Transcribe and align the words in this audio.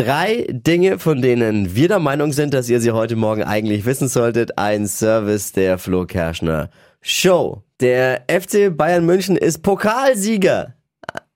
Drei 0.00 0.46
Dinge, 0.48 0.98
von 0.98 1.20
denen 1.20 1.76
wir 1.76 1.86
der 1.86 1.98
Meinung 1.98 2.32
sind, 2.32 2.54
dass 2.54 2.70
ihr 2.70 2.80
sie 2.80 2.92
heute 2.92 3.16
Morgen 3.16 3.42
eigentlich 3.42 3.84
wissen 3.84 4.08
solltet. 4.08 4.56
Ein 4.56 4.86
Service 4.86 5.52
der 5.52 5.76
Flo 5.76 6.06
Kerschner 6.06 6.70
Show. 7.02 7.64
Der 7.80 8.22
FC 8.26 8.74
Bayern 8.74 9.04
München 9.04 9.36
ist 9.36 9.62
Pokalsieger. 9.62 10.72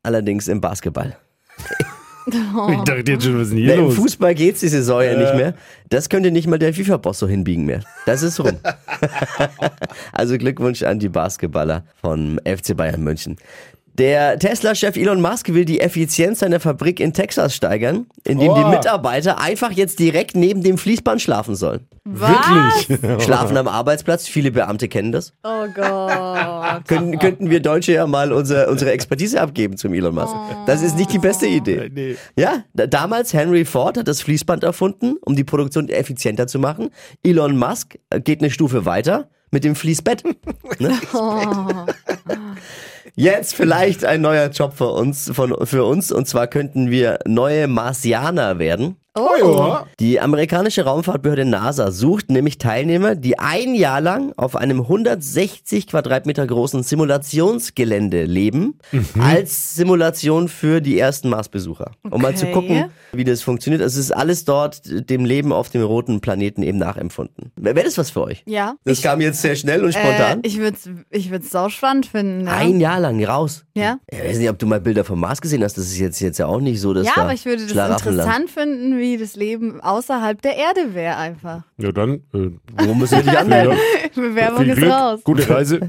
Allerdings 0.03 0.48
im 0.48 0.62
Basketball. 0.62 1.14
Ich 2.27 2.80
dachte 2.85 3.12
jetzt 3.12 3.24
schon, 3.24 3.38
was 3.38 3.48
ist 3.48 3.50
denn 3.50 3.58
hier 3.58 3.69
Na, 3.69 3.74
Im 3.74 3.85
los? 3.88 3.96
Fußball 3.96 4.35
geht's 4.35 4.61
die 4.61 4.69
Saison 4.69 5.03
ja 5.03 5.15
nicht 5.15 5.35
mehr. 5.35 5.53
Das 5.90 6.08
könnte 6.08 6.31
nicht 6.31 6.49
mal 6.49 6.58
der 6.58 6.72
FIFA-Boss 6.72 7.19
so 7.19 7.28
hinbiegen 7.28 7.67
mehr. 7.67 7.81
Das 8.06 8.22
ist 8.22 8.40
rum. 8.40 8.58
also 10.12 10.38
Glückwunsch 10.38 10.85
an 10.85 10.99
die 10.99 11.10
Basketballer 11.10 11.85
vom 12.01 12.38
FC 12.46 12.74
Bayern 12.74 13.04
München. 13.04 13.37
Der 13.97 14.40
Tesla-Chef 14.40 14.97
Elon 14.97 15.21
Musk 15.21 15.54
will 15.54 15.65
die 15.65 15.81
Effizienz 15.81 16.41
seiner 16.41 16.59
Fabrik 16.59 16.98
in 16.98 17.12
Texas 17.12 17.55
steigern, 17.55 18.06
indem 18.24 18.52
die 18.55 18.61
Oh. 18.65 18.69
Mitarbeiter 18.69 19.41
einfach 19.41 19.70
jetzt 19.70 20.01
direkt 20.01 20.34
neben 20.37 20.65
dem 20.65 20.79
Fließband 20.79 21.23
schlafen 21.23 21.55
sollen. 21.55 21.87
Wirklich? 22.05 22.98
Schlafen 23.25 23.57
am 23.57 23.69
Arbeitsplatz, 23.69 24.27
viele 24.27 24.51
Beamte 24.51 24.89
kennen 24.89 25.12
das. 25.12 25.33
Oh 25.45 25.67
Gott. 25.73 26.87
Könnten, 26.89 27.19
könnten 27.20 27.51
wir 27.51 27.61
Deutsche 27.61 27.93
ja 27.93 28.07
mal 28.09 28.33
unser, 28.33 28.69
unsere 28.69 28.91
Expertise 28.91 29.41
abgeben 29.41 29.77
zum 29.77 29.95
Elon 29.95 30.15
Musk. 30.17 30.34
Das 30.67 30.83
ist 30.83 30.97
nicht 30.97 31.12
die 31.12 31.19
beste 31.20 31.47
Idee. 31.47 31.89
Nee. 31.95 32.17
Ja, 32.37 32.65
da- 32.75 32.89
damals 32.89 33.33
Henry 33.33 33.65
Ford 33.65 33.97
hat 33.97 34.09
das 34.09 34.20
Fließband 34.23 34.65
erfunden, 34.65 35.17
um 35.25 35.37
die 35.37 35.45
Produktion 35.45 35.89
effizienter 35.89 36.48
zu 36.48 36.59
machen. 36.59 36.91
Elon 37.23 37.56
Musk 37.56 37.97
äh, 38.11 38.20
geht 38.20 38.41
eine 38.41 38.51
Stufe 38.51 38.84
weiter 38.87 39.29
mit 39.53 39.62
dem 39.62 39.77
Fließbett. 39.77 40.25
Ne? 40.81 40.91
Jetzt 43.17 43.55
vielleicht 43.55 44.05
ein 44.05 44.23
neuer 44.23 44.49
Job 44.49 44.77
für 44.77 44.91
uns, 44.91 45.31
von, 45.33 45.55
für 45.67 45.85
uns. 45.85 46.11
Und 46.11 46.27
zwar 46.27 46.49
könnten 46.49 46.91
wir 46.91 47.21
neue 47.27 47.69
Marsianer 47.69 48.59
werden. 48.59 48.97
Oh 49.17 49.29
ja. 49.39 49.87
Die 50.01 50.21
amerikanische 50.21 50.85
Raumfahrtbehörde 50.85 51.45
NASA 51.45 51.93
sucht 51.93 52.31
nämlich 52.31 52.59
Teilnehmer, 52.59 53.15
die 53.15 53.39
ein 53.39 53.77
Jahr 53.77 54.01
lang 54.01 54.33
auf 54.37 54.56
einem 54.56 54.81
160 54.81 55.87
Quadratmeter 55.87 56.45
großen 56.45 56.83
Simulationsgelände 56.83 58.25
leben, 58.25 58.79
als 59.21 59.77
Simulation 59.77 60.48
für 60.48 60.81
die 60.81 60.98
ersten 60.98 61.29
Marsbesucher. 61.29 61.93
Um 62.11 62.23
mal 62.23 62.34
zu 62.37 62.47
gucken, 62.47 62.87
wie 63.12 63.23
das 63.23 63.43
funktioniert. 63.43 63.83
Es 63.83 63.95
ist 63.97 64.11
alles 64.11 64.45
dort 64.45 64.81
dem 65.09 65.25
Leben 65.25 65.53
auf 65.53 65.69
dem 65.71 65.83
roten 65.84 66.21
Planeten 66.21 66.65
eben 66.65 66.78
nachempfunden. 66.78 67.53
Wäre 67.55 67.84
das 67.84 67.97
was 67.99 68.11
für 68.11 68.23
euch? 68.23 68.43
Ja. 68.47 68.75
Das 68.84 69.01
kam 69.01 69.21
jetzt 69.21 69.41
sehr 69.43 69.55
schnell 69.55 69.84
und 69.84 69.91
Äh, 69.95 70.01
spontan. 70.01 70.41
ich 70.43 70.59
würde 70.59 70.77
es 70.77 70.91
ich 71.11 71.31
würd's 71.31 71.51
sau 71.51 71.69
spannend 71.69 72.06
finden. 72.06 72.47
Ja, 72.47 72.55
ein 72.55 72.81
Jahr 72.81 72.99
lang 72.99 73.23
raus. 73.25 73.65
ja. 73.75 73.99
Ich 74.11 74.19
weiß 74.19 74.39
nicht, 74.39 74.49
ob 74.51 74.59
du 74.59 74.67
mal 74.67 74.81
Bilder 74.81 75.05
vom 75.05 75.21
Mars 75.21 75.41
gesehen 75.41 75.62
hast. 75.62 75.78
Das 75.78 75.84
ist 75.84 75.99
jetzt, 75.99 76.19
jetzt 76.21 76.39
ja 76.39 76.47
auch 76.47 76.61
nicht 76.61 76.81
so, 76.81 76.93
dass 76.95 77.06
ja 77.06 77.12
da 77.15 77.23
aber 77.23 77.33
ich 77.33 77.45
würde 77.45 77.65
das 77.67 78.03
interessant 78.03 78.51
finden, 78.51 78.99
wie 78.99 79.03
das 79.19 79.36
Leben 79.36 79.80
außerhalb 79.80 80.41
der 80.42 80.56
Erde 80.56 80.94
wäre 80.94 81.16
einfach. 81.16 81.62
Ja, 81.78 81.92
dann. 81.92 82.14
Äh, 82.33 82.50
Wo 82.86 82.94
müssen 82.94 83.19
wir 83.19 83.22
dich 83.24 83.38
anmelden? 83.38 83.77
Bewerbung 84.14 84.58
viel 84.60 84.70
ist 84.70 84.77
Glück, 84.78 84.91
raus. 84.91 85.20
gute 85.24 85.48
Reise. 85.48 85.80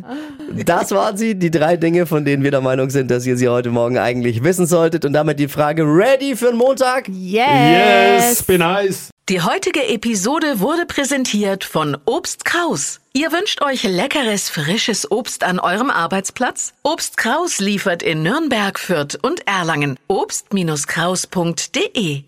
Das 0.66 0.92
waren 0.92 1.18
sie, 1.18 1.36
die 1.36 1.52
drei 1.52 1.78
Dinge, 1.78 2.06
von 2.06 2.26
denen 2.26 2.44
wir 2.44 2.52
der 2.52 2.62
Meinung 2.62 2.90
sind, 2.90 3.12
dass 3.12 3.26
ihr 3.26 3.38
sie 3.38 3.48
heute 3.50 3.70
Morgen 3.72 3.98
eigentlich 3.98 4.44
wissen 4.44 4.66
solltet. 4.66 5.06
Und 5.06 5.14
damit 5.14 5.40
die 5.40 5.48
Frage 5.48 5.84
ready 5.84 6.36
für 6.36 6.48
den 6.48 6.58
Montag? 6.58 7.08
Yes. 7.08 8.30
Yes, 8.30 8.44
bin 8.44 8.64
heiß. 8.64 9.10
Die 9.28 9.42
heutige 9.42 9.88
Episode 9.88 10.60
wurde 10.60 10.86
präsentiert 10.86 11.64
von 11.64 11.98
Obst 12.06 12.46
Kraus. 12.46 13.00
Ihr 13.14 13.32
wünscht 13.32 13.64
euch 13.64 13.82
leckeres, 13.82 14.50
frisches 14.50 15.10
Obst 15.10 15.44
an 15.44 15.58
eurem 15.58 15.90
Arbeitsplatz? 15.90 16.74
Obst 16.84 17.18
Kraus 17.18 17.58
liefert 17.60 18.04
in 18.04 18.22
Nürnberg, 18.22 18.78
Fürth 18.78 19.18
und 19.20 19.48
Erlangen. 19.48 19.98
Obst-Kraus.de 20.08 22.26